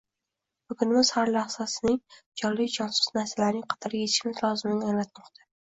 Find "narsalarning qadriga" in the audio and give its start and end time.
3.21-4.05